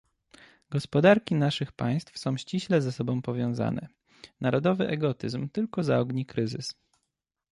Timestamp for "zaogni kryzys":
5.83-6.75